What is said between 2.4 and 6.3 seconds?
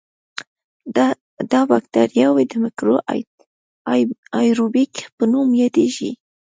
د میکرو آئیروبیک په نوم یادیږي.